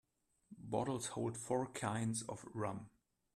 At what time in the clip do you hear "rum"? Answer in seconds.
2.55-2.89